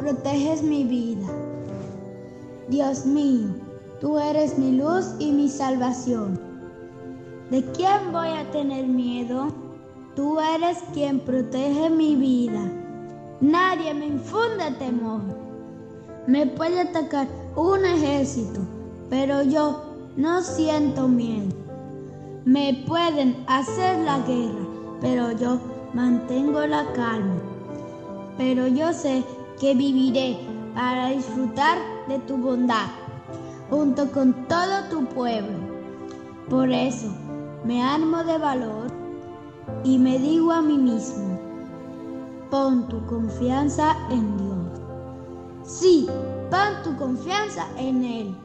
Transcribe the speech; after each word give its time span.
proteges 0.00 0.62
mi 0.62 0.82
vida. 0.84 1.26
Dios 2.68 3.04
mío, 3.04 3.48
tú 4.00 4.18
eres 4.18 4.58
mi 4.58 4.72
luz 4.72 5.14
y 5.18 5.30
mi 5.30 5.48
salvación. 5.48 6.40
¿De 7.50 7.62
quién 7.72 8.10
voy 8.10 8.28
a 8.28 8.50
tener 8.50 8.86
miedo? 8.86 9.48
Tú 10.16 10.40
eres 10.40 10.78
quien 10.94 11.20
protege 11.20 11.90
mi 11.90 12.16
vida. 12.16 12.62
Nadie 13.42 13.92
me 13.92 14.06
infunde 14.06 14.70
temor. 14.78 15.20
Me 16.26 16.46
puede 16.46 16.80
atacar 16.80 17.28
un 17.54 17.84
ejército, 17.84 18.60
pero 19.10 19.42
yo 19.42 19.82
no 20.16 20.40
siento 20.40 21.08
miedo. 21.08 21.52
Me 22.46 22.84
pueden 22.86 23.44
hacer 23.48 23.98
la 23.98 24.18
guerra, 24.20 24.64
pero 25.02 25.32
yo 25.32 25.60
mantengo 25.92 26.66
la 26.66 26.90
calma. 26.92 27.36
Pero 28.38 28.66
yo 28.66 28.94
sé 28.94 29.22
que 29.60 29.74
viviré 29.74 30.38
para 30.74 31.10
disfrutar 31.10 31.76
de 32.08 32.18
tu 32.20 32.36
bondad 32.38 32.86
junto 33.68 34.10
con 34.10 34.32
todo 34.48 34.84
tu 34.90 35.04
pueblo. 35.14 35.58
Por 36.48 36.72
eso 36.72 37.08
me 37.64 37.82
armo 37.82 38.24
de 38.24 38.38
valor 38.38 38.90
y 39.84 39.98
me 39.98 40.18
digo 40.18 40.50
a 40.50 40.62
mí 40.62 40.78
mismo, 40.78 41.38
pon 42.50 42.88
tu 42.88 43.04
confianza 43.06 43.96
en 44.10 44.38
Dios. 44.38 44.80
Sí, 45.62 46.08
pon 46.50 46.82
tu 46.82 46.96
confianza 46.96 47.66
en 47.76 48.02
Él. 48.02 48.36